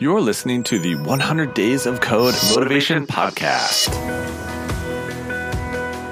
You're 0.00 0.20
listening 0.20 0.64
to 0.64 0.80
the 0.80 0.96
100 0.96 1.54
Days 1.54 1.86
of 1.86 2.00
Code 2.00 2.34
Motivation 2.52 3.06
Podcast. 3.06 3.94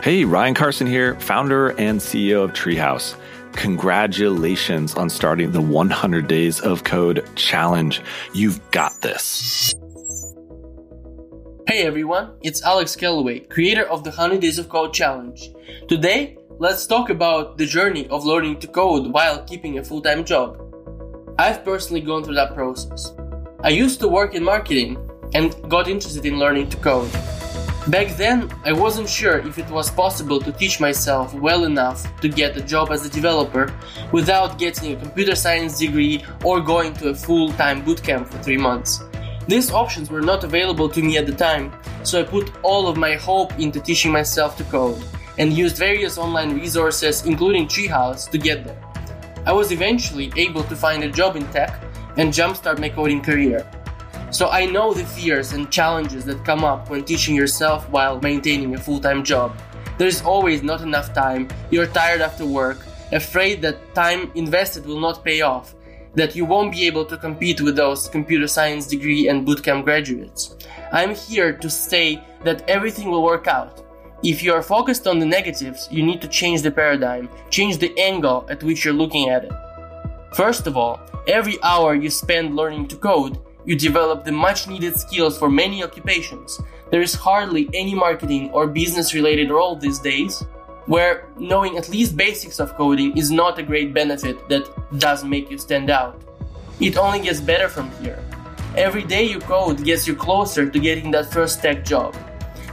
Hey, 0.05 0.25
Ryan 0.25 0.55
Carson 0.55 0.87
here, 0.87 1.19
founder 1.19 1.71
and 1.71 1.99
CEO 1.99 2.45
of 2.45 2.53
Treehouse. 2.53 3.17
Congratulations 3.55 4.95
on 4.95 5.11
starting 5.11 5.51
the 5.51 5.61
100 5.61 6.29
Days 6.29 6.61
of 6.61 6.85
Code 6.85 7.29
Challenge. 7.35 8.01
You've 8.33 8.61
got 8.71 8.93
this. 9.03 9.75
Hey 11.67 11.83
everyone, 11.83 12.35
it's 12.41 12.63
Alex 12.63 12.95
Kallaway, 12.95 13.51
creator 13.51 13.83
of 13.83 14.05
the 14.05 14.11
100 14.11 14.41
Days 14.41 14.61
of 14.61 14.69
Code 14.69 14.95
Challenge. 14.95 15.51
Today, 15.89 16.39
let's 16.61 16.87
talk 16.87 17.11
about 17.11 17.59
the 17.59 17.67
journey 17.67 18.07
of 18.11 18.25
learning 18.25 18.61
to 18.61 18.69
code 18.69 19.13
while 19.13 19.43
keeping 19.43 19.77
a 19.79 19.85
full 19.85 20.01
time 20.01 20.25
job. 20.25 20.57
I've 21.37 21.65
personally 21.65 22.01
gone 22.01 22.23
through 22.23 22.37
that 22.37 22.55
process. 22.55 23.13
I 23.65 23.69
used 23.69 24.01
to 24.01 24.09
work 24.09 24.35
in 24.35 24.43
marketing 24.43 24.99
and 25.35 25.55
got 25.71 25.87
interested 25.87 26.27
in 26.27 26.41
learning 26.41 26.69
to 26.71 26.77
code. 26.79 27.13
Back 27.87 28.17
then, 28.17 28.51
I 28.65 28.73
wasn't 28.73 29.09
sure 29.09 29.39
if 29.39 29.57
it 29.57 29.71
was 29.71 29.89
possible 29.89 30.41
to 30.41 30.51
teach 30.51 30.81
myself 30.81 31.33
well 31.33 31.63
enough 31.63 32.03
to 32.23 32.29
get 32.29 32.57
a 32.57 32.61
job 32.61 32.91
as 32.91 33.07
a 33.07 33.09
developer 33.09 33.73
without 34.11 34.59
getting 34.59 34.93
a 34.93 34.97
computer 34.97 35.37
science 35.37 35.79
degree 35.79 36.25
or 36.45 36.61
going 36.61 36.93
to 36.95 37.11
a 37.11 37.15
full 37.15 37.53
time 37.53 37.85
bootcamp 37.85 38.27
for 38.27 38.39
three 38.39 38.57
months. 38.57 39.05
These 39.47 39.71
options 39.71 40.11
were 40.11 40.23
not 40.23 40.43
available 40.43 40.89
to 40.89 41.01
me 41.01 41.17
at 41.17 41.27
the 41.27 41.35
time, 41.35 41.73
so 42.03 42.19
I 42.19 42.25
put 42.25 42.51
all 42.65 42.89
of 42.89 42.97
my 42.97 43.15
hope 43.15 43.57
into 43.61 43.79
teaching 43.79 44.11
myself 44.11 44.57
to 44.57 44.65
code 44.65 45.01
and 45.39 45.53
used 45.53 45.77
various 45.77 46.19
online 46.19 46.59
resources, 46.59 47.25
including 47.27 47.69
Treehouse, 47.69 48.29
to 48.29 48.39
get 48.39 48.65
there. 48.65 48.83
I 49.47 49.53
was 49.53 49.71
eventually 49.71 50.33
able 50.37 50.65
to 50.65 50.75
find 50.75 51.05
a 51.05 51.11
job 51.11 51.37
in 51.37 51.47
tech 51.53 51.81
and 52.17 52.33
jumpstart 52.33 52.79
my 52.79 52.89
coding 52.89 53.23
career. 53.23 53.67
So 54.31 54.49
I 54.49 54.65
know 54.65 54.95
the 54.95 55.05
fears 55.05 55.53
and 55.53 55.71
challenges 55.71 56.25
that 56.25 56.45
come 56.45 56.65
up 56.65 56.89
when 56.89 57.05
teaching 57.05 57.35
yourself 57.35 57.89
while 57.91 58.21
maintaining 58.21 58.75
a 58.75 58.79
full 58.79 58.99
time 58.99 59.23
job. 59.25 59.57
There's 59.99 60.23
always 60.23 60.63
not 60.63 60.81
enough 60.81 61.13
time, 61.13 61.49
you're 61.71 61.87
tired 61.87 62.23
after 62.23 62.47
work, 62.47 62.87
afraid 63.13 63.61
that 63.63 63.95
time 63.95 64.33
invested 64.35 64.87
will 64.87 65.01
not 65.01 65.23
pay 65.23 65.43
off, 65.43 65.75
that 66.15 66.35
you 66.35 66.45
won't 66.45 66.73
be 66.73 66.87
able 66.87 67.05
to 67.05 67.17
compete 67.17 67.61
with 67.61 67.77
those 67.77 68.09
computer 68.09 68.47
science 68.47 68.87
degree 68.87 69.29
and 69.29 69.47
bootcamp 69.47 69.85
graduates. 69.85 70.57
I'm 70.93 71.15
here 71.15 71.53
to 71.53 71.71
say 71.71 72.23
that 72.43 72.69
everything 72.69 73.11
will 73.11 73.23
work 73.23 73.47
out. 73.47 73.85
If 74.23 74.43
you 74.43 74.53
are 74.55 74.63
focused 74.63 75.07
on 75.07 75.19
the 75.19 75.27
negatives, 75.27 75.89
you 75.91 76.03
need 76.03 76.23
to 76.23 76.29
change 76.29 76.63
the 76.63 76.71
paradigm, 76.71 77.29
change 77.51 77.79
the 77.79 77.93
angle 77.99 78.47
at 78.49 78.63
which 78.63 78.85
you're 78.85 78.95
looking 78.95 79.29
at 79.29 79.45
it. 79.45 79.53
First 80.35 80.67
of 80.67 80.79
all, 80.79 80.99
every 81.27 81.63
hour 81.63 81.95
you 81.95 82.09
spend 82.09 82.57
learning 82.57 82.89
to 82.89 82.97
code, 82.97 83.39
you 83.67 83.77
develop 83.77 84.25
the 84.25 84.33
much 84.33 84.67
needed 84.67 84.99
skills 84.99 85.39
for 85.39 85.51
many 85.51 85.85
occupations. 85.85 86.59
There 86.91 87.03
is 87.03 87.15
hardly 87.15 87.69
any 87.75 87.95
marketing 87.95 88.51
or 88.51 88.67
business 88.67 89.13
related 89.13 89.51
role 89.51 89.77
these 89.77 89.99
days 89.99 90.43
where 90.87 91.29
knowing 91.39 91.77
at 91.77 91.91
least 91.91 92.17
basics 92.17 92.61
of 92.61 92.75
coding 92.77 93.17
is 93.17 93.31
not 93.31 93.59
a 93.59 93.63
great 93.63 93.93
benefit 93.93 94.49
that 94.49 94.67
does 94.99 95.23
make 95.23 95.51
you 95.51 95.59
stand 95.59 95.91
out. 95.91 96.21
It 96.81 96.97
only 96.97 97.21
gets 97.21 97.41
better 97.41 97.69
from 97.69 97.91
here. 98.01 98.25
Every 98.75 99.05
day 99.05 99.25
you 99.25 99.39
code 99.39 99.85
gets 99.85 100.09
you 100.09 100.17
closer 100.17 100.69
to 100.69 100.79
getting 100.81 101.11
that 101.11 101.31
first 101.31 101.61
tech 101.61 101.85
job. 101.85 102.17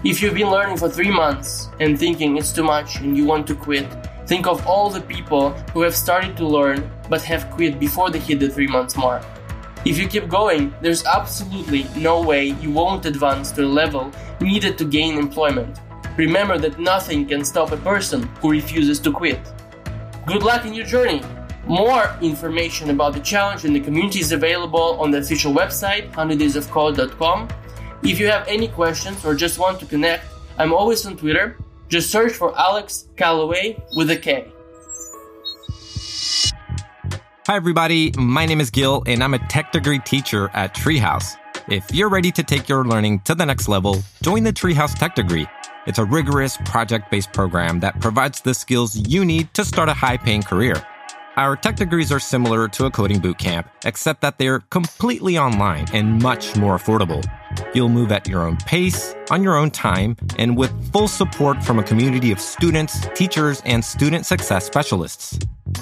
If 0.06 0.22
you've 0.22 0.34
been 0.34 0.50
learning 0.50 0.78
for 0.78 0.90
three 0.90 1.12
months 1.12 1.68
and 1.82 2.00
thinking 2.00 2.38
it's 2.38 2.54
too 2.54 2.64
much 2.64 3.02
and 3.02 3.18
you 3.18 3.26
want 3.26 3.46
to 3.48 3.56
quit, 3.56 3.86
think 4.30 4.45
of 4.45 4.66
all 4.67 4.91
the 4.91 5.02
people 5.02 5.49
who 5.73 5.81
have 5.81 5.95
started 5.95 6.38
to 6.38 6.45
learn 6.45 6.88
but 7.09 7.23
have 7.23 7.49
quit 7.49 7.80
before 7.80 8.11
they 8.11 8.19
hit 8.19 8.39
the 8.39 8.47
three 8.47 8.67
months 8.67 8.95
mark. 8.95 9.23
If 9.85 9.97
you 9.97 10.08
keep 10.08 10.30
going, 10.30 10.72
there's 10.81 11.03
absolutely 11.05 11.88
no 11.97 12.22
way 12.22 12.50
you 12.61 12.69
won't 12.69 13.07
advance 13.07 13.52
to 13.53 13.66
a 13.66 13.75
level 13.81 14.11
needed 14.39 14.77
to 14.77 14.85
gain 14.85 15.17
employment. 15.17 15.80
Remember 16.16 16.59
that 16.59 16.77
nothing 16.77 17.25
can 17.25 17.44
stop 17.44 17.72
a 17.72 17.78
person 17.78 18.22
who 18.39 18.51
refuses 18.51 19.00
to 19.00 19.12
quit. 19.12 19.39
Good 20.28 20.44
luck 20.44 20.63
in 20.63 20.75
your 20.75 20.85
journey! 20.85 21.23
More 21.66 22.16
information 22.22 22.91
about 22.91 23.13
the 23.13 23.22
challenge 23.22 23.66
and 23.66 23.75
the 23.75 23.79
community 23.79 24.19
is 24.19 24.31
available 24.31 25.01
on 25.01 25.09
the 25.09 25.18
official 25.18 25.53
website, 25.53 26.12
100daysofcode.com. 26.12 27.47
If 28.03 28.19
you 28.19 28.28
have 28.28 28.47
any 28.47 28.68
questions 28.68 29.25
or 29.25 29.34
just 29.34 29.57
want 29.57 29.79
to 29.79 29.88
connect, 29.88 30.25
I'm 30.59 30.72
always 30.72 31.03
on 31.07 31.18
Twitter. 31.18 31.57
Just 31.89 32.11
search 32.11 32.33
for 32.33 32.57
Alex 32.57 33.07
Kallaway 33.16 33.81
with 33.95 34.11
a 34.11 34.16
K. 34.16 34.51
Hi, 37.47 37.55
everybody. 37.55 38.11
My 38.16 38.45
name 38.45 38.61
is 38.61 38.69
Gil, 38.69 39.01
and 39.07 39.23
I'm 39.23 39.33
a 39.33 39.39
tech 39.47 39.72
degree 39.72 39.97
teacher 39.97 40.51
at 40.53 40.75
Treehouse. 40.75 41.35
If 41.67 41.91
you're 41.91 42.09
ready 42.09 42.31
to 42.31 42.44
take 42.44 42.69
your 42.69 42.85
learning 42.85 43.22
to 43.22 43.33
the 43.33 43.44
next 43.44 43.67
level, 43.67 44.03
join 44.22 44.44
the 44.44 44.53
Treehouse 44.53 44.94
Tech 44.94 45.16
Degree. 45.16 45.47
It's 45.88 45.97
a 45.97 46.05
rigorous 46.05 46.57
project 46.66 47.09
based 47.09 47.33
program 47.33 47.79
that 47.79 48.00
provides 48.00 48.41
the 48.41 48.53
skills 48.53 48.95
you 48.95 49.25
need 49.25 49.51
to 49.56 49.66
start 49.66 49.89
a 49.89 49.94
high 49.94 50.17
paying 50.17 50.44
career. 50.44 50.75
Our 51.38 51.56
tech 51.56 51.77
degrees 51.77 52.11
are 52.11 52.19
similar 52.19 52.67
to 52.67 52.85
a 52.85 52.91
coding 52.91 53.19
bootcamp, 53.19 53.66
except 53.83 54.21
that 54.21 54.38
they're 54.38 54.59
completely 54.59 55.39
online 55.39 55.88
and 55.91 56.21
much 56.21 56.56
more 56.56 56.77
affordable. 56.77 57.25
You'll 57.74 57.90
move 57.90 58.12
at 58.12 58.28
your 58.28 58.44
own 58.44 58.58
pace, 58.58 59.16
on 59.30 59.44
your 59.44 59.56
own 59.56 59.72
time, 59.72 60.16
and 60.38 60.58
with 60.58 60.72
full 60.92 61.08
support 61.08 61.64
from 61.64 61.80
a 61.80 61.84
community 61.84 62.32
of 62.32 62.40
students, 62.40 63.08
teachers, 63.16 63.62
and 63.66 63.84
student 63.84 64.26
success 64.26 64.66
specialists. 64.66 65.38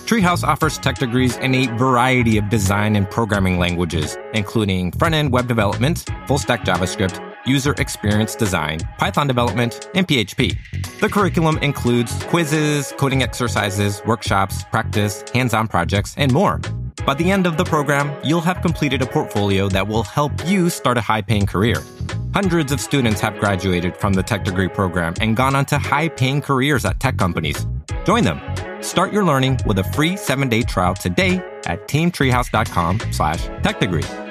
Treehouse 0.05 0.43
offers 0.43 0.77
tech 0.77 0.97
degrees 0.97 1.37
in 1.37 1.55
a 1.55 1.67
variety 1.77 2.37
of 2.37 2.49
design 2.49 2.95
and 2.95 3.09
programming 3.09 3.57
languages, 3.59 4.17
including 4.33 4.91
front 4.91 5.15
end 5.15 5.31
web 5.31 5.47
development, 5.47 6.05
full 6.27 6.37
stack 6.37 6.63
JavaScript, 6.63 7.23
user 7.45 7.73
experience 7.77 8.35
design, 8.35 8.79
Python 8.97 9.27
development, 9.27 9.89
and 9.95 10.07
PHP. 10.07 10.57
The 10.99 11.09
curriculum 11.09 11.57
includes 11.59 12.23
quizzes, 12.25 12.93
coding 12.97 13.23
exercises, 13.23 14.01
workshops, 14.05 14.63
practice, 14.65 15.23
hands 15.33 15.53
on 15.53 15.67
projects, 15.67 16.13
and 16.17 16.31
more. 16.33 16.59
By 17.07 17.13
the 17.13 17.31
end 17.31 17.47
of 17.47 17.55
the 17.55 17.63
program, 17.63 18.13
you'll 18.21 18.41
have 18.41 18.61
completed 18.61 19.01
a 19.01 19.05
portfolio 19.05 19.69
that 19.69 19.87
will 19.87 20.03
help 20.03 20.33
you 20.45 20.69
start 20.69 20.97
a 20.97 21.01
high 21.01 21.21
paying 21.21 21.45
career. 21.45 21.81
Hundreds 22.33 22.73
of 22.73 22.81
students 22.81 23.21
have 23.21 23.39
graduated 23.39 23.95
from 23.95 24.11
the 24.11 24.21
tech 24.21 24.43
degree 24.43 24.67
program 24.67 25.13
and 25.21 25.37
gone 25.37 25.55
on 25.55 25.63
to 25.67 25.77
high 25.77 26.09
paying 26.09 26.41
careers 26.41 26.83
at 26.83 26.99
tech 26.99 27.15
companies. 27.15 27.65
Join 28.03 28.25
them. 28.25 28.41
Start 28.83 29.13
your 29.13 29.23
learning 29.23 29.57
with 29.65 29.79
a 29.79 29.85
free 29.85 30.17
seven 30.17 30.49
day 30.49 30.63
trial 30.63 30.95
today 30.95 31.37
at 31.65 31.87
teamtreehouse.com 31.87 32.99
slash 33.13 33.47
tech 33.63 33.79
degree. 33.79 34.26